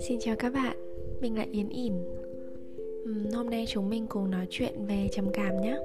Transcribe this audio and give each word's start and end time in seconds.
Xin 0.00 0.18
chào 0.20 0.36
các 0.36 0.52
bạn, 0.52 0.76
mình 1.20 1.38
là 1.38 1.46
Yến 1.52 1.68
ỉn. 1.68 1.92
Hôm 3.34 3.50
nay 3.50 3.64
chúng 3.68 3.90
mình 3.90 4.06
cùng 4.08 4.30
nói 4.30 4.46
chuyện 4.50 4.86
về 4.86 5.08
trầm 5.12 5.28
cảm 5.32 5.60
nhé. 5.60 5.78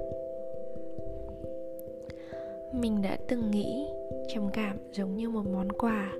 Mình 2.74 3.02
đã 3.02 3.16
từng 3.28 3.50
nghĩ 3.50 3.86
trầm 4.34 4.48
cảm 4.52 4.76
giống 4.92 5.16
như 5.16 5.28
một 5.28 5.46
món 5.46 5.72
quà. 5.72 6.12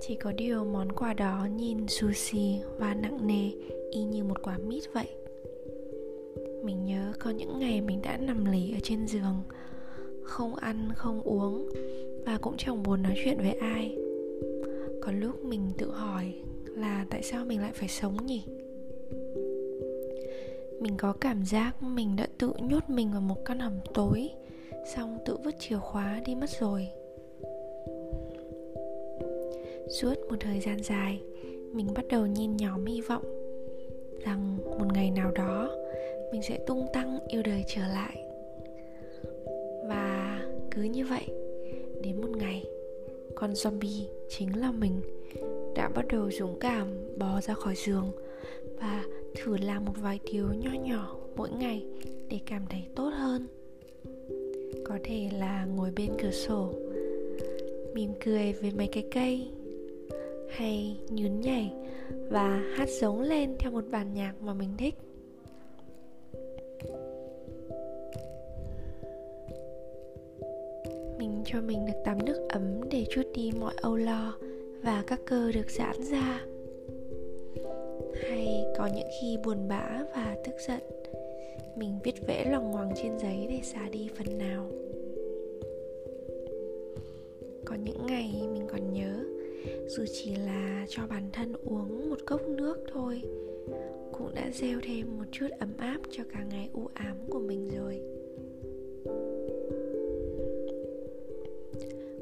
Chỉ 0.00 0.14
có 0.14 0.32
điều 0.32 0.64
món 0.64 0.92
quà 0.92 1.14
đó 1.14 1.48
nhìn 1.56 1.88
sushi 1.88 2.60
và 2.78 2.94
nặng 2.94 3.26
nề 3.26 3.50
y 3.90 4.02
như 4.02 4.24
một 4.24 4.42
quả 4.42 4.58
mít 4.58 4.82
vậy. 4.94 5.08
Mình 6.64 6.84
nhớ 6.84 7.12
có 7.18 7.30
những 7.30 7.58
ngày 7.58 7.80
mình 7.80 8.02
đã 8.02 8.16
nằm 8.16 8.44
lì 8.44 8.72
ở 8.72 8.78
trên 8.82 9.06
giường 9.06 9.42
Không 10.22 10.54
ăn, 10.54 10.88
không 10.94 11.22
uống 11.22 11.68
Và 12.26 12.38
cũng 12.38 12.56
chẳng 12.56 12.82
buồn 12.82 13.02
nói 13.02 13.14
chuyện 13.24 13.38
với 13.38 13.52
ai. 13.52 13.96
Có 15.00 15.12
lúc 15.12 15.44
mình 15.44 15.70
tự 15.78 15.90
hỏi 15.90 16.34
là 16.76 17.06
tại 17.10 17.22
sao 17.22 17.44
mình 17.44 17.60
lại 17.60 17.72
phải 17.74 17.88
sống 17.88 18.26
nhỉ? 18.26 18.44
Mình 20.80 20.96
có 20.96 21.12
cảm 21.20 21.44
giác 21.44 21.82
mình 21.82 22.16
đã 22.16 22.26
tự 22.38 22.52
nhốt 22.60 22.90
mình 22.90 23.12
vào 23.12 23.20
một 23.20 23.44
căn 23.44 23.58
hầm 23.58 23.78
tối, 23.94 24.30
xong 24.94 25.18
tự 25.24 25.36
vứt 25.44 25.54
chìa 25.58 25.76
khóa 25.76 26.20
đi 26.26 26.34
mất 26.34 26.50
rồi. 26.60 26.88
Suốt 29.88 30.14
một 30.28 30.36
thời 30.40 30.60
gian 30.60 30.82
dài, 30.82 31.22
mình 31.72 31.86
bắt 31.94 32.04
đầu 32.08 32.26
nhìn 32.26 32.56
nhóm 32.56 32.86
hy 32.86 33.00
vọng 33.00 33.24
rằng 34.24 34.56
một 34.56 34.92
ngày 34.94 35.10
nào 35.10 35.30
đó, 35.30 35.70
mình 36.32 36.42
sẽ 36.42 36.58
tung 36.66 36.86
tăng 36.92 37.18
yêu 37.28 37.42
đời 37.42 37.64
trở 37.66 37.82
lại. 37.82 38.24
Và 39.88 40.40
cứ 40.70 40.82
như 40.82 41.06
vậy, 41.06 41.26
đến 42.02 42.20
một 42.20 42.36
ngày, 42.36 42.64
con 43.34 43.52
zombie 43.52 44.04
chính 44.28 44.60
là 44.60 44.72
mình 44.72 45.00
đã 45.80 45.88
bắt 45.88 46.06
đầu 46.08 46.30
dũng 46.30 46.58
cảm 46.60 46.86
bò 47.18 47.40
ra 47.40 47.54
khỏi 47.54 47.74
giường 47.76 48.10
và 48.80 49.04
thử 49.34 49.56
làm 49.56 49.84
một 49.84 49.92
vài 49.96 50.20
điều 50.32 50.46
nho 50.52 50.70
nhỏ 50.70 51.16
mỗi 51.36 51.50
ngày 51.50 51.84
để 52.28 52.40
cảm 52.46 52.62
thấy 52.70 52.82
tốt 52.96 53.08
hơn. 53.14 53.46
Có 54.84 54.98
thể 55.04 55.28
là 55.38 55.64
ngồi 55.64 55.90
bên 55.96 56.10
cửa 56.22 56.30
sổ, 56.30 56.72
mỉm 57.94 58.12
cười 58.24 58.52
với 58.52 58.70
mấy 58.76 58.88
cái 58.92 59.04
cây, 59.10 59.48
hay 60.50 60.96
nhún 61.10 61.40
nhảy 61.40 61.72
và 62.30 62.62
hát 62.76 62.88
giống 63.00 63.20
lên 63.20 63.56
theo 63.58 63.72
một 63.72 63.84
bản 63.90 64.14
nhạc 64.14 64.34
mà 64.42 64.54
mình 64.54 64.70
thích. 64.78 64.94
Mình 71.18 71.42
cho 71.44 71.60
mình 71.60 71.86
được 71.86 72.02
tắm 72.04 72.24
nước 72.24 72.48
ấm 72.48 72.90
để 72.90 73.06
chút 73.10 73.22
đi 73.34 73.50
mọi 73.60 73.74
âu 73.76 73.96
lo 73.96 74.34
và 74.82 75.04
các 75.06 75.20
cơ 75.26 75.52
được 75.52 75.70
giãn 75.70 75.96
ra. 76.02 76.44
Hay 78.22 78.64
có 78.78 78.86
những 78.94 79.08
khi 79.20 79.36
buồn 79.44 79.68
bã 79.68 80.04
và 80.14 80.36
tức 80.44 80.54
giận, 80.68 80.80
mình 81.76 81.98
viết 82.04 82.26
vẽ 82.26 82.50
lòng 82.52 82.70
ngoằng 82.70 82.92
trên 83.02 83.18
giấy 83.18 83.46
để 83.48 83.60
xả 83.62 83.88
đi 83.92 84.08
phần 84.18 84.38
nào. 84.38 84.70
Có 87.64 87.74
những 87.74 88.06
ngày 88.06 88.48
mình 88.52 88.66
còn 88.68 88.92
nhớ, 88.92 89.24
dù 89.86 90.04
chỉ 90.12 90.34
là 90.34 90.86
cho 90.88 91.02
bản 91.10 91.30
thân 91.32 91.52
uống 91.64 92.10
một 92.10 92.18
cốc 92.26 92.48
nước 92.48 92.84
thôi, 92.92 93.22
cũng 94.12 94.34
đã 94.34 94.50
gieo 94.54 94.78
thêm 94.82 95.18
một 95.18 95.24
chút 95.32 95.48
ấm 95.58 95.72
áp 95.76 95.98
cho 96.10 96.24
cả 96.32 96.44
ngày 96.50 96.68
u 96.72 96.88
ám 96.94 97.16
của 97.30 97.38
mình 97.38 97.70
rồi. 97.76 98.00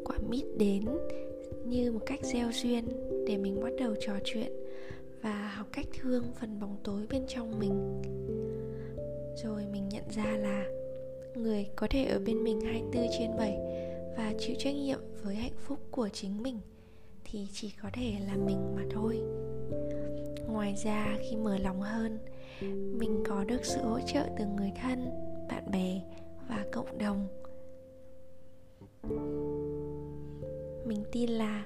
Quả 0.05 0.17
mít 0.31 0.45
đến 0.59 0.85
như 1.71 1.93
một 1.93 2.01
cách 2.07 2.21
gieo 2.23 2.49
duyên 2.53 2.85
để 3.27 3.37
mình 3.37 3.61
bắt 3.63 3.73
đầu 3.79 3.95
trò 4.01 4.13
chuyện 4.25 4.53
và 5.23 5.53
học 5.57 5.67
cách 5.73 5.87
thương 6.01 6.25
phần 6.41 6.61
bóng 6.61 6.77
tối 6.85 7.07
bên 7.11 7.23
trong 7.29 7.59
mình. 7.59 8.03
Rồi 9.45 9.67
mình 9.73 9.89
nhận 9.89 10.05
ra 10.11 10.37
là 10.37 10.65
người 11.35 11.67
có 11.77 11.87
thể 11.91 12.05
ở 12.05 12.19
bên 12.19 12.45
mình 12.45 12.61
24 12.61 13.07
trên 13.19 13.31
7 13.39 13.59
và 14.17 14.35
chịu 14.39 14.57
trách 14.59 14.75
nhiệm 14.75 15.01
với 15.23 15.35
hạnh 15.35 15.57
phúc 15.67 15.79
của 15.91 16.09
chính 16.09 16.43
mình 16.43 16.61
thì 17.25 17.47
chỉ 17.53 17.73
có 17.83 17.89
thể 17.93 18.13
là 18.27 18.37
mình 18.37 18.77
mà 18.77 18.83
thôi. 18.91 19.23
Ngoài 20.49 20.75
ra, 20.85 21.17
khi 21.21 21.37
mở 21.37 21.59
lòng 21.59 21.81
hơn, 21.81 22.19
mình 22.99 23.23
có 23.27 23.45
được 23.45 23.65
sự 23.65 23.81
hỗ 23.81 24.01
trợ 24.01 24.25
từ 24.39 24.45
người 24.57 24.73
thân, 24.83 25.11
bạn 25.49 25.71
bè 25.71 26.01
và 26.49 26.65
cộng 26.73 26.99
đồng 26.99 27.29
mình 30.89 31.05
tin 31.13 31.31
là 31.31 31.65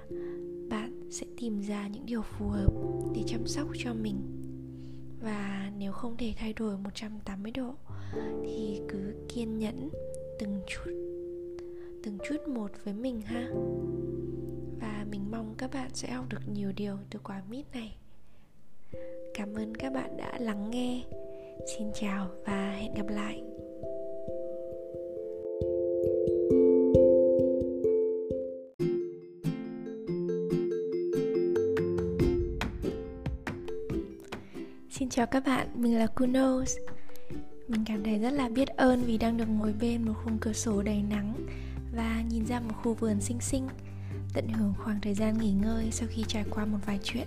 bạn 0.69 1.11
sẽ 1.11 1.27
tìm 1.41 1.61
ra 1.61 1.89
những 1.89 2.07
điều 2.07 2.23
phù 2.23 2.49
hợp 2.49 2.73
để 3.15 3.23
chăm 3.27 3.47
sóc 3.47 3.69
cho 3.79 3.95
mình. 3.95 4.17
Và 5.21 5.73
nếu 5.79 5.93
không 5.93 6.17
thể 6.17 6.35
thay 6.37 6.53
đổi 6.53 6.79
180 6.79 7.53
độ, 7.53 7.75
thì 8.45 8.81
cứ 8.89 9.15
kiên 9.29 9.59
nhẫn 9.59 9.89
từng 10.39 10.61
chút 10.67 10.91
từng 12.03 12.19
chút 12.29 12.49
một 12.49 12.71
với 12.85 12.95
mình 12.95 13.21
ha. 13.21 13.49
Và 14.81 15.07
mình 15.11 15.31
mong 15.31 15.55
các 15.59 15.71
bạn 15.75 15.91
sẽ 15.95 16.11
học 16.11 16.25
được 16.29 16.49
nhiều 16.53 16.73
điều 16.77 16.97
từ 17.11 17.19
quả 17.25 17.43
mít 17.51 17.65
này. 17.73 17.97
Cảm 19.35 19.55
ơn 19.55 19.75
các 19.75 19.93
bạn 19.93 20.17
đã 20.17 20.39
lắng 20.39 20.71
nghe. 20.71 21.05
Xin 21.77 21.89
chào 21.95 22.31
và 22.45 22.73
hẹn 22.73 22.95
gặp 22.95 23.09
lại. 23.09 23.52
Chào 35.15 35.27
các 35.27 35.45
bạn, 35.47 35.69
mình 35.75 35.99
là 35.99 36.07
Kunos 36.07 36.77
Mình 37.69 37.85
cảm 37.87 38.05
thấy 38.05 38.19
rất 38.19 38.31
là 38.31 38.49
biết 38.49 38.69
ơn 38.69 39.03
vì 39.05 39.19
đang 39.19 39.37
được 39.37 39.49
ngồi 39.49 39.75
bên 39.81 40.03
một 40.03 40.13
khung 40.25 40.39
cửa 40.41 40.53
sổ 40.53 40.83
đầy 40.83 41.03
nắng 41.03 41.35
Và 41.95 42.23
nhìn 42.31 42.47
ra 42.47 42.61
một 42.61 42.75
khu 42.83 42.95
vườn 42.95 43.21
xinh 43.21 43.41
xinh 43.41 43.69
Tận 44.35 44.49
hưởng 44.49 44.75
khoảng 44.85 45.01
thời 45.01 45.15
gian 45.15 45.39
nghỉ 45.39 45.53
ngơi 45.53 45.91
sau 45.91 46.09
khi 46.13 46.25
trải 46.29 46.45
qua 46.51 46.65
một 46.65 46.79
vài 46.87 47.01
chuyện. 47.03 47.27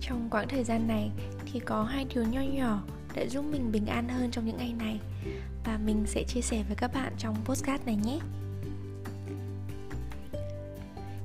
Trong 0.00 0.28
quãng 0.30 0.48
thời 0.48 0.64
gian 0.64 0.88
này 0.88 1.10
thì 1.52 1.60
có 1.60 1.84
hai 1.84 2.06
điều 2.14 2.24
nho 2.24 2.40
nhỏ 2.40 2.82
đã 3.14 3.26
giúp 3.26 3.44
mình 3.52 3.72
bình 3.72 3.86
an 3.86 4.08
hơn 4.08 4.30
trong 4.30 4.46
những 4.46 4.56
ngày 4.56 4.74
này 4.78 5.00
Và 5.64 5.78
mình 5.84 6.04
sẽ 6.06 6.22
chia 6.22 6.40
sẻ 6.40 6.62
với 6.68 6.76
các 6.76 6.94
bạn 6.94 7.12
trong 7.18 7.36
postcard 7.44 7.84
này 7.86 7.96
nhé. 7.96 8.18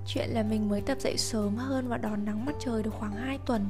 Chuyện 0.08 0.30
là 0.30 0.44
mình 0.44 0.70
mới 0.70 0.82
tập 0.82 0.98
dậy 1.02 1.18
sớm 1.18 1.56
hơn 1.56 1.88
và 1.88 1.98
đón 1.98 2.26
nắng 2.26 2.46
mặt 2.46 2.56
trời 2.60 2.84
được 2.84 2.94
khoảng 2.94 3.16
2 3.16 3.38
tuần 3.46 3.66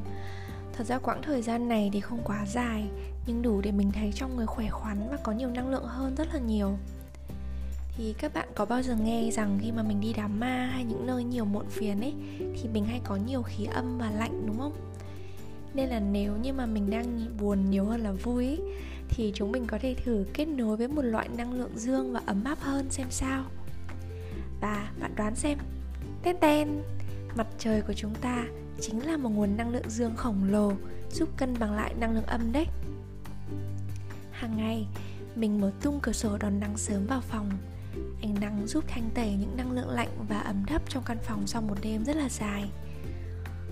Thật 0.77 0.83
ra 0.83 0.97
quãng 0.97 1.21
thời 1.21 1.41
gian 1.41 1.67
này 1.67 1.89
thì 1.93 1.99
không 1.99 2.21
quá 2.23 2.45
dài 2.45 2.89
Nhưng 3.27 3.41
đủ 3.41 3.61
để 3.61 3.71
mình 3.71 3.91
thấy 3.91 4.11
trong 4.15 4.35
người 4.35 4.45
khỏe 4.45 4.69
khoắn 4.69 5.07
và 5.11 5.17
có 5.23 5.31
nhiều 5.31 5.49
năng 5.49 5.69
lượng 5.69 5.83
hơn 5.83 6.15
rất 6.15 6.27
là 6.33 6.39
nhiều. 6.39 6.77
Thì 7.97 8.13
các 8.17 8.33
bạn 8.33 8.47
có 8.55 8.65
bao 8.65 8.81
giờ 8.81 8.95
nghe 8.95 9.29
rằng 9.31 9.59
khi 9.61 9.71
mà 9.71 9.83
mình 9.83 10.01
đi 10.01 10.13
đám 10.17 10.39
ma 10.39 10.69
hay 10.73 10.83
những 10.83 11.07
nơi 11.07 11.23
nhiều 11.23 11.45
muộn 11.45 11.65
phiền 11.69 12.01
ấy 12.01 12.13
Thì 12.39 12.69
mình 12.73 12.85
hay 12.85 13.01
có 13.03 13.15
nhiều 13.15 13.41
khí 13.41 13.65
âm 13.65 13.97
và 13.97 14.11
lạnh 14.11 14.43
đúng 14.47 14.59
không? 14.59 14.73
Nên 15.73 15.89
là 15.89 15.99
nếu 15.99 16.33
như 16.41 16.53
mà 16.53 16.65
mình 16.65 16.89
đang 16.89 17.25
buồn 17.39 17.69
nhiều 17.69 17.85
hơn 17.85 18.01
là 18.01 18.11
vui 18.11 18.45
ấy, 18.45 18.61
Thì 19.09 19.31
chúng 19.35 19.51
mình 19.51 19.67
có 19.67 19.77
thể 19.81 19.95
thử 20.03 20.25
kết 20.33 20.45
nối 20.45 20.77
với 20.77 20.87
một 20.87 21.01
loại 21.01 21.29
năng 21.37 21.53
lượng 21.53 21.71
dương 21.75 22.13
và 22.13 22.21
ấm 22.25 22.43
áp 22.43 22.59
hơn 22.59 22.85
xem 22.89 23.07
sao. 23.09 23.43
Và 24.61 24.91
bạn 24.99 25.15
đoán 25.15 25.35
xem 25.35 25.57
Ten 26.23 26.37
ten. 26.37 26.67
Mặt 27.35 27.47
trời 27.59 27.81
của 27.81 27.93
chúng 27.93 28.15
ta 28.15 28.45
chính 28.79 29.05
là 29.05 29.17
một 29.17 29.29
nguồn 29.29 29.57
năng 29.57 29.69
lượng 29.69 29.89
dương 29.89 30.15
khổng 30.15 30.43
lồ, 30.43 30.73
giúp 31.11 31.29
cân 31.37 31.59
bằng 31.59 31.73
lại 31.73 31.93
năng 31.99 32.15
lượng 32.15 32.25
âm 32.25 32.51
đấy. 32.51 32.65
Hàng 34.31 34.57
ngày, 34.57 34.87
mình 35.35 35.61
mở 35.61 35.71
tung 35.81 35.99
cửa 36.01 36.11
sổ 36.11 36.37
đón 36.37 36.59
nắng 36.59 36.77
sớm 36.77 37.05
vào 37.07 37.21
phòng. 37.21 37.49
Ánh 38.21 38.35
nắng 38.41 38.67
giúp 38.67 38.83
thanh 38.87 39.09
tẩy 39.13 39.33
những 39.39 39.57
năng 39.57 39.71
lượng 39.71 39.89
lạnh 39.89 40.09
và 40.29 40.39
ấm 40.39 40.65
thấp 40.67 40.81
trong 40.89 41.03
căn 41.05 41.17
phòng 41.23 41.47
sau 41.47 41.61
một 41.61 41.77
đêm 41.81 42.05
rất 42.05 42.15
là 42.15 42.29
dài. 42.29 42.69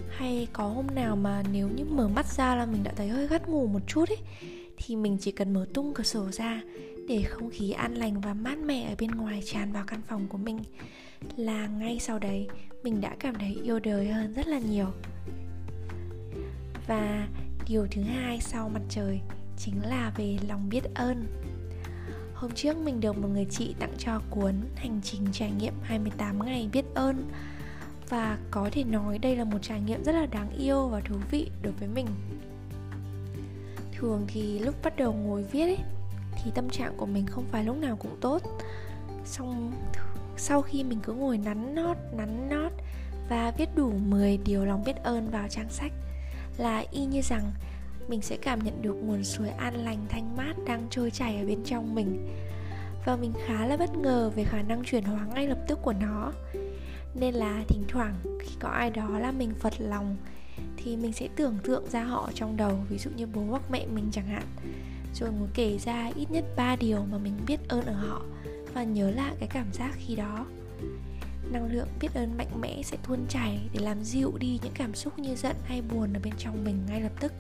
Hay 0.10 0.48
có 0.54 0.68
hôm 0.68 0.88
nào 0.96 1.16
mà 1.16 1.44
nếu 1.52 1.70
như 1.70 1.86
mở 1.86 2.08
mắt 2.08 2.26
ra 2.26 2.56
là 2.56 2.66
mình 2.66 2.84
đã 2.84 2.94
thấy 2.96 3.08
hơi 3.08 3.28
gắt 3.28 3.50
ngủ 3.50 3.68
một 3.68 3.82
chút 3.88 4.10
ấy, 4.10 4.18
thì 4.78 4.96
mình 4.96 5.18
chỉ 5.22 5.32
cần 5.32 5.54
mở 5.54 5.66
tung 5.74 5.94
cửa 5.94 6.04
sổ 6.04 6.32
ra 6.32 6.62
để 7.08 7.24
không 7.24 7.50
khí 7.50 7.72
an 7.72 7.94
lành 7.94 8.22
và 8.22 8.34
mát 8.34 8.58
mẻ 8.58 8.90
ở 8.90 8.96
bên 9.00 9.12
ngoài 9.12 9.44
tràn 9.46 9.72
vào 9.72 9.84
căn 9.88 10.02
phòng 10.08 10.28
của 10.28 10.38
mình. 10.38 10.60
Là 11.38 11.68
ngay 11.68 12.00
sau 12.00 12.20
đấy 12.20 12.48
mình 12.86 13.02
đã 13.02 13.16
cảm 13.20 13.36
thấy 13.36 13.58
yêu 13.64 13.80
đời 13.80 14.08
hơn 14.08 14.34
rất 14.34 14.48
là 14.48 14.60
nhiều. 14.60 14.88
Và 16.88 17.28
điều 17.68 17.88
thứ 17.92 18.02
hai 18.02 18.40
sau 18.42 18.70
mặt 18.70 18.82
trời 18.90 19.22
chính 19.58 19.82
là 19.86 20.12
về 20.18 20.38
lòng 20.48 20.70
biết 20.70 20.84
ơn. 20.94 21.28
Hôm 22.34 22.52
trước 22.52 22.78
mình 22.78 23.00
được 23.00 23.18
một 23.18 23.28
người 23.28 23.46
chị 23.50 23.76
tặng 23.80 23.94
cho 23.98 24.22
cuốn 24.30 24.54
Hành 24.76 25.02
trình 25.04 25.28
trải 25.32 25.52
nghiệm 25.52 25.74
28 25.84 26.46
ngày 26.46 26.70
biết 26.74 26.86
ơn. 26.94 27.30
Và 28.10 28.38
có 28.52 28.70
thể 28.72 28.84
nói 28.84 29.18
đây 29.18 29.36
là 29.36 29.44
một 29.44 29.60
trải 29.62 29.82
nghiệm 29.82 30.04
rất 30.04 30.12
là 30.12 30.26
đáng 30.26 30.50
yêu 30.58 30.88
và 30.88 31.00
thú 31.00 31.16
vị 31.32 31.50
đối 31.62 31.74
với 31.74 31.88
mình. 31.88 32.08
Thường 33.94 34.26
thì 34.28 34.60
lúc 34.60 34.76
bắt 34.84 34.98
đầu 34.98 35.14
ngồi 35.14 35.44
viết 35.44 35.64
ấy, 35.64 35.80
Thì 36.44 36.52
tâm 36.56 36.70
trạng 36.70 36.94
của 36.98 37.06
mình 37.06 37.26
không 37.26 37.46
phải 37.52 37.64
lúc 37.64 37.78
nào 37.78 37.96
cũng 37.96 38.18
tốt. 38.22 38.42
Xong 39.26 39.72
sau 40.38 40.62
khi 40.62 40.84
mình 40.84 41.00
cứ 41.04 41.14
ngồi 41.14 41.38
nắn 41.38 41.76
nót 41.76 41.98
nắn 42.18 42.50
nót 42.50 42.72
và 43.30 43.52
viết 43.58 43.70
đủ 43.76 43.92
10 43.92 44.38
điều 44.38 44.66
lòng 44.66 44.84
biết 44.84 44.96
ơn 45.04 45.30
vào 45.30 45.48
trang 45.50 45.70
sách 45.70 45.92
là 46.58 46.84
y 46.92 47.06
như 47.06 47.22
rằng 47.22 47.52
mình 48.08 48.22
sẽ 48.22 48.38
cảm 48.38 48.64
nhận 48.64 48.82
được 48.82 48.94
nguồn 48.94 49.24
suối 49.24 49.50
an 49.50 49.86
lành, 49.86 50.06
thanh 50.10 50.38
mát 50.38 50.54
đang 50.66 50.88
trôi 50.90 51.12
chảy 51.12 51.38
ở 51.38 51.46
bên 51.46 51.64
trong 51.66 51.96
mình. 51.96 52.30
Và 53.06 53.16
mình 53.16 53.34
khá 53.46 53.66
là 53.66 53.78
bất 53.78 53.98
ngờ 53.98 54.32
về 54.36 54.44
khả 54.44 54.62
năng 54.62 54.84
chuyển 54.84 55.04
hóa 55.04 55.28
ngay 55.36 55.48
lập 55.48 55.58
tức 55.68 55.80
của 55.82 55.94
nó. 55.94 56.32
Nên 57.16 57.34
là 57.34 57.64
thỉnh 57.68 57.84
thoảng, 57.88 58.16
khi 58.40 58.56
có 58.60 58.70
ai 58.70 58.90
đó 58.90 59.20
là 59.20 59.32
mình 59.32 59.54
phật 59.60 59.74
lòng, 59.80 60.18
thì 60.78 60.98
mình 60.98 61.14
sẽ 61.14 61.28
tưởng 61.36 61.58
tượng 61.64 61.90
ra 61.90 62.04
họ 62.04 62.30
trong 62.34 62.58
đầu, 62.58 62.80
ví 62.90 62.98
dụ 62.98 63.10
như 63.16 63.28
bố 63.28 63.42
hoặc 63.50 63.62
mẹ 63.72 63.86
mình 63.86 64.10
chẳng 64.12 64.28
hạn. 64.28 64.44
Rồi 65.14 65.32
ngồi 65.32 65.50
kể 65.54 65.78
ra 65.78 66.12
ít 66.16 66.32
nhất 66.32 66.46
3 66.56 66.76
điều 66.76 67.06
mà 67.12 67.18
mình 67.18 67.34
biết 67.48 67.70
ơn 67.70 67.86
ở 67.86 67.94
họ 67.94 68.22
và 68.76 68.84
nhớ 68.84 69.12
lại 69.12 69.36
cái 69.40 69.50
cảm 69.52 69.74
giác 69.74 69.92
khi 69.98 70.16
đó. 70.16 70.46
Năng 71.52 71.72
lượng 71.72 71.88
biết 72.00 72.08
ơn 72.14 72.38
mạnh 72.38 72.62
mẽ 72.62 72.82
sẽ 72.84 72.98
tuôn 73.08 73.26
chảy 73.30 73.60
để 73.74 73.80
làm 73.80 74.04
dịu 74.04 74.34
đi 74.40 74.60
những 74.64 74.74
cảm 74.76 74.96
xúc 74.96 75.20
như 75.20 75.36
giận 75.36 75.56
hay 75.64 75.82
buồn 75.82 76.14
ở 76.14 76.20
bên 76.24 76.34
trong 76.38 76.64
mình 76.64 76.78
ngay 76.88 77.02
lập 77.02 77.12
tức. 77.20 77.34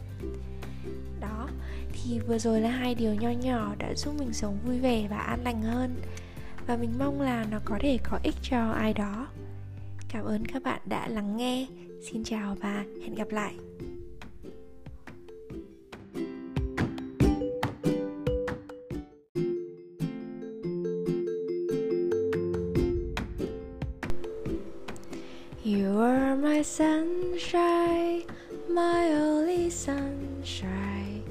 Đó, 1.19 1.49
thì 1.93 2.19
vừa 2.19 2.37
rồi 2.37 2.61
là 2.61 2.69
hai 2.69 2.95
điều 2.95 3.13
nho 3.13 3.29
nhỏ 3.29 3.75
đã 3.77 3.93
giúp 3.93 4.13
mình 4.19 4.33
sống 4.33 4.57
vui 4.65 4.79
vẻ 4.79 5.07
và 5.09 5.17
an 5.17 5.43
lành 5.43 5.61
hơn. 5.61 5.95
Và 6.67 6.77
mình 6.77 6.93
mong 6.99 7.21
là 7.21 7.45
nó 7.51 7.59
có 7.65 7.77
thể 7.81 7.97
có 8.03 8.19
ích 8.23 8.35
cho 8.41 8.71
ai 8.71 8.93
đó. 8.93 9.27
Cảm 10.09 10.25
ơn 10.25 10.45
các 10.45 10.63
bạn 10.63 10.81
đã 10.85 11.07
lắng 11.07 11.37
nghe. 11.37 11.67
Xin 12.11 12.23
chào 12.23 12.55
và 12.61 12.83
hẹn 13.01 13.15
gặp 13.15 13.29
lại. 13.31 13.55
Were 26.05 26.35
my 26.35 26.61
sunshine, 26.61 28.21
my 28.69 29.09
only 29.09 29.69
sunshine. 29.69 31.23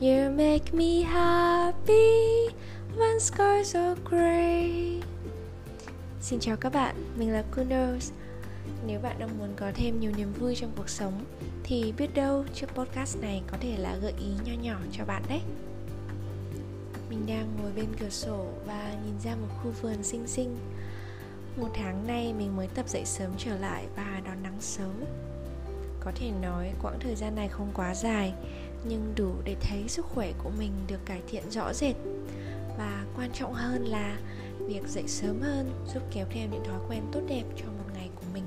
You 0.00 0.30
make 0.30 0.74
me 0.74 1.02
happy 1.02 2.48
when 2.96 3.20
skies 3.20 3.76
are 3.76 3.96
gray. 4.04 5.02
Xin 6.20 6.40
chào 6.40 6.56
các 6.56 6.72
bạn, 6.72 6.94
mình 7.18 7.32
là 7.32 7.44
Kunos. 7.56 8.12
Nếu 8.86 9.00
bạn 9.00 9.16
đang 9.18 9.38
muốn 9.38 9.48
có 9.56 9.70
thêm 9.74 10.00
nhiều 10.00 10.12
niềm 10.16 10.32
vui 10.32 10.54
trong 10.56 10.72
cuộc 10.76 10.88
sống 10.88 11.24
thì 11.64 11.92
biết 11.98 12.14
đâu 12.14 12.44
chiếc 12.54 12.66
podcast 12.74 13.20
này 13.20 13.42
có 13.50 13.58
thể 13.60 13.76
là 13.78 13.96
gợi 14.02 14.14
ý 14.18 14.30
nho 14.44 14.62
nhỏ 14.62 14.78
cho 14.92 15.04
bạn 15.04 15.22
đấy. 15.28 15.40
Mình 17.10 17.26
đang 17.26 17.56
ngồi 17.62 17.72
bên 17.76 17.86
cửa 18.00 18.10
sổ 18.10 18.46
và 18.66 18.94
nhìn 19.04 19.20
ra 19.24 19.34
một 19.34 19.48
khu 19.62 19.70
vườn 19.82 20.02
xinh 20.02 20.26
xinh 20.26 20.56
một 21.60 21.68
tháng 21.74 22.06
nay 22.06 22.34
mình 22.38 22.56
mới 22.56 22.68
tập 22.74 22.88
dậy 22.88 23.02
sớm 23.04 23.30
trở 23.38 23.58
lại 23.58 23.86
và 23.96 24.20
đón 24.24 24.42
nắng 24.42 24.56
sớm. 24.60 25.04
Có 26.00 26.12
thể 26.14 26.30
nói 26.42 26.72
quãng 26.82 26.98
thời 27.00 27.14
gian 27.14 27.34
này 27.34 27.48
không 27.48 27.70
quá 27.74 27.94
dài 27.94 28.34
Nhưng 28.84 29.12
đủ 29.16 29.32
để 29.44 29.56
thấy 29.60 29.84
sức 29.88 30.06
khỏe 30.06 30.32
của 30.42 30.50
mình 30.58 30.72
được 30.88 31.06
cải 31.06 31.22
thiện 31.28 31.50
rõ 31.50 31.72
rệt. 31.72 31.96
Và 32.78 33.04
quan 33.16 33.30
trọng 33.34 33.54
hơn 33.54 33.84
là 33.84 34.18
việc 34.58 34.88
dậy 34.88 35.04
sớm 35.06 35.40
hơn 35.40 35.70
giúp 35.94 36.02
kéo 36.12 36.26
theo 36.30 36.48
những 36.52 36.64
thói 36.64 36.80
quen 36.88 37.02
tốt 37.12 37.20
đẹp 37.28 37.44
cho 37.56 37.66
một 37.66 37.90
ngày 37.94 38.08
của 38.14 38.26
mình. 38.34 38.44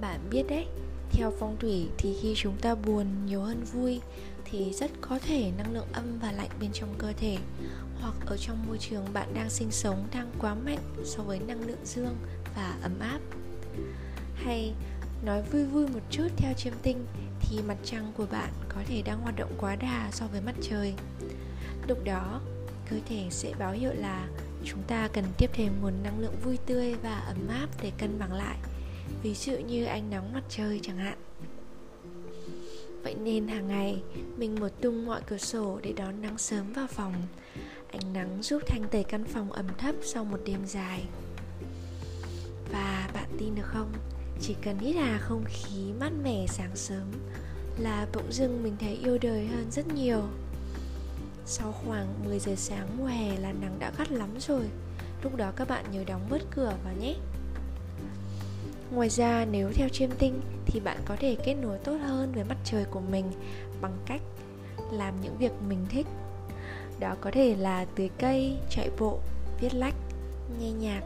Bạn 0.00 0.20
biết 0.30 0.42
đấy, 0.48 0.66
theo 1.12 1.32
phong 1.38 1.56
thủy 1.60 1.88
thì 1.98 2.16
khi 2.22 2.34
chúng 2.36 2.56
ta 2.60 2.74
buồn 2.74 3.06
nhiều 3.26 3.40
hơn 3.40 3.64
vui 3.72 4.00
thì 4.44 4.72
rất 4.72 4.90
có 5.00 5.18
thể 5.26 5.52
năng 5.58 5.74
lượng 5.74 5.88
âm 5.92 6.18
và 6.18 6.32
lạnh 6.32 6.50
bên 6.60 6.70
trong 6.72 6.94
cơ 6.98 7.12
thể 7.16 7.38
hoặc 8.00 8.14
ở 8.26 8.36
trong 8.36 8.66
môi 8.66 8.78
trường 8.78 9.04
bạn 9.12 9.34
đang 9.34 9.50
sinh 9.50 9.70
sống 9.70 10.08
đang 10.12 10.30
quá 10.38 10.54
mạnh 10.54 10.78
so 11.04 11.22
với 11.22 11.38
năng 11.38 11.66
lượng 11.66 11.84
dương 11.84 12.16
và 12.56 12.76
ấm 12.82 12.98
áp. 13.00 13.18
Hay 14.34 14.74
nói 15.24 15.42
vui 15.42 15.64
vui 15.64 15.86
một 15.88 16.00
chút 16.10 16.28
theo 16.36 16.52
chiêm 16.52 16.72
tinh 16.82 17.06
thì 17.40 17.58
mặt 17.62 17.76
trăng 17.84 18.12
của 18.16 18.26
bạn 18.26 18.52
có 18.68 18.80
thể 18.86 19.02
đang 19.02 19.20
hoạt 19.20 19.36
động 19.36 19.52
quá 19.58 19.76
đà 19.76 20.10
so 20.12 20.26
với 20.26 20.40
mặt 20.40 20.54
trời. 20.62 20.94
Lúc 21.88 22.04
đó, 22.04 22.40
cơ 22.90 22.96
thể 23.08 23.26
sẽ 23.30 23.54
báo 23.58 23.72
hiệu 23.72 23.92
là 23.94 24.28
chúng 24.64 24.82
ta 24.82 25.08
cần 25.12 25.24
tiếp 25.38 25.50
thêm 25.52 25.72
nguồn 25.80 26.02
năng 26.02 26.20
lượng 26.20 26.36
vui 26.44 26.58
tươi 26.66 26.94
và 26.94 27.18
ấm 27.18 27.48
áp 27.48 27.68
để 27.82 27.92
cân 27.98 28.18
bằng 28.18 28.32
lại, 28.32 28.58
ví 29.22 29.34
dụ 29.34 29.52
như 29.52 29.84
ánh 29.84 30.10
nắng 30.10 30.32
mặt 30.32 30.42
trời 30.48 30.80
chẳng 30.82 30.96
hạn. 30.96 31.18
Vậy 33.02 33.14
nên 33.14 33.48
hàng 33.48 33.68
ngày, 33.68 34.02
mình 34.36 34.60
mở 34.60 34.70
tung 34.80 35.06
mọi 35.06 35.20
cửa 35.26 35.38
sổ 35.38 35.80
để 35.82 35.92
đón 35.92 36.22
nắng 36.22 36.38
sớm 36.38 36.72
vào 36.72 36.86
phòng 36.86 37.14
ánh 37.96 38.12
nắng 38.12 38.38
giúp 38.42 38.62
thanh 38.66 38.88
tẩy 38.88 39.04
căn 39.04 39.24
phòng 39.24 39.52
ẩm 39.52 39.66
thấp 39.78 39.94
sau 40.02 40.24
một 40.24 40.38
đêm 40.44 40.66
dài. 40.66 41.04
Và 42.72 43.10
bạn 43.14 43.28
tin 43.38 43.54
được 43.54 43.66
không? 43.66 43.92
Chỉ 44.40 44.56
cần 44.62 44.78
hít 44.78 44.96
hà 44.96 45.18
không 45.18 45.44
khí 45.48 45.92
mát 46.00 46.12
mẻ 46.24 46.46
sáng 46.48 46.76
sớm 46.76 47.12
là 47.78 48.06
bỗng 48.14 48.32
dưng 48.32 48.62
mình 48.62 48.76
thấy 48.80 48.94
yêu 48.94 49.18
đời 49.22 49.46
hơn 49.46 49.70
rất 49.70 49.86
nhiều. 49.94 50.22
Sau 51.46 51.72
khoảng 51.72 52.24
10 52.24 52.38
giờ 52.38 52.54
sáng, 52.56 52.88
mùa 52.98 53.06
hè 53.06 53.36
là 53.38 53.52
nắng 53.52 53.78
đã 53.78 53.92
gắt 53.98 54.12
lắm 54.12 54.30
rồi. 54.38 54.64
Lúc 55.22 55.36
đó 55.36 55.52
các 55.56 55.68
bạn 55.68 55.84
nhớ 55.92 56.04
đóng 56.06 56.26
bớt 56.30 56.42
cửa 56.50 56.72
vào 56.84 56.94
nhé. 57.00 57.14
Ngoài 58.90 59.08
ra, 59.08 59.44
nếu 59.44 59.70
theo 59.74 59.88
chiêm 59.88 60.10
tinh 60.18 60.40
thì 60.66 60.80
bạn 60.80 60.98
có 61.04 61.16
thể 61.20 61.36
kết 61.44 61.54
nối 61.54 61.78
tốt 61.78 61.96
hơn 61.96 62.32
với 62.32 62.44
mặt 62.44 62.58
trời 62.64 62.84
của 62.84 63.00
mình 63.00 63.32
bằng 63.80 63.96
cách 64.06 64.22
làm 64.92 65.20
những 65.20 65.38
việc 65.38 65.52
mình 65.68 65.86
thích 65.88 66.06
đó 67.00 67.16
có 67.20 67.30
thể 67.30 67.56
là 67.58 67.84
tưới 67.94 68.10
cây, 68.18 68.56
chạy 68.70 68.90
bộ, 68.98 69.18
viết 69.60 69.74
lách, 69.74 69.94
nghe 70.60 70.72
nhạc, 70.72 71.02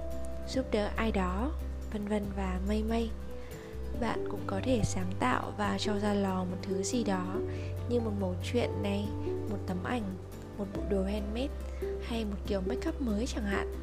giúp 0.49 0.65
đỡ 0.71 0.91
ai 0.97 1.13
đó, 1.13 1.53
vân 1.93 2.09
vân 2.09 2.23
và 2.37 2.61
mây 2.69 2.83
mây. 2.89 3.11
Bạn 4.01 4.25
cũng 4.31 4.41
có 4.47 4.61
thể 4.65 4.81
sáng 4.85 5.13
tạo 5.19 5.53
và 5.59 5.77
cho 5.79 5.99
ra 5.99 6.15
lò 6.15 6.45
một 6.45 6.57
thứ 6.63 6.83
gì 6.83 7.05
đó 7.05 7.37
như 7.89 8.01
một 8.01 8.13
mẩu 8.21 8.35
chuyện 8.53 8.71
này, 8.83 9.09
một 9.51 9.59
tấm 9.67 9.85
ảnh, 9.85 10.03
một 10.59 10.67
bộ 10.77 10.83
đồ 10.91 11.05
handmade 11.05 11.55
hay 12.03 12.25
một 12.25 12.37
kiểu 12.47 12.61
make 12.61 12.89
up 12.89 13.01
mới 13.01 13.27
chẳng 13.27 13.45
hạn. 13.45 13.75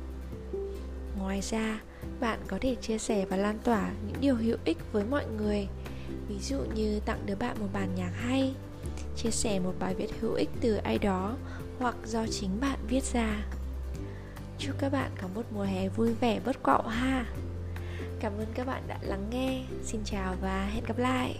Ngoài 1.19 1.41
ra, 1.41 1.81
bạn 2.19 2.39
có 2.47 2.57
thể 2.61 2.75
chia 2.75 2.97
sẻ 2.97 3.25
và 3.25 3.37
lan 3.37 3.59
tỏa 3.63 3.91
những 4.07 4.21
điều 4.21 4.35
hữu 4.35 4.57
ích 4.65 4.77
với 4.91 5.03
mọi 5.09 5.25
người. 5.37 5.67
Ví 6.27 6.39
dụ 6.39 6.57
như 6.75 6.99
tặng 6.99 7.19
đứa 7.25 7.35
bạn 7.35 7.57
một 7.59 7.67
bản 7.73 7.95
nhạc 7.95 8.11
hay, 8.15 8.53
chia 9.15 9.31
sẻ 9.31 9.59
một 9.59 9.73
bài 9.79 9.95
viết 9.95 10.09
hữu 10.21 10.33
ích 10.33 10.49
từ 10.61 10.75
ai 10.75 10.97
đó 10.97 11.35
hoặc 11.79 11.95
do 12.05 12.25
chính 12.27 12.59
bạn 12.59 12.79
viết 12.87 13.03
ra. 13.03 13.45
Chúc 14.57 14.75
các 14.79 14.91
bạn 14.91 15.11
có 15.21 15.27
một 15.35 15.43
mùa 15.51 15.63
hè 15.63 15.89
vui 15.89 16.13
vẻ 16.13 16.39
bất 16.45 16.63
quạo 16.63 16.81
ha. 16.81 17.25
Cảm 18.19 18.33
ơn 18.37 18.47
các 18.53 18.67
bạn 18.67 18.83
đã 18.87 18.97
lắng 19.01 19.27
nghe. 19.29 19.63
Xin 19.83 20.01
chào 20.05 20.35
và 20.41 20.65
hẹn 20.65 20.83
gặp 20.87 20.97
lại. 20.97 21.39